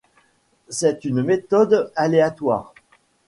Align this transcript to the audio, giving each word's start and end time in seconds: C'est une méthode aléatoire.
C'est 0.67 1.05
une 1.05 1.21
méthode 1.21 1.91
aléatoire. 1.95 2.73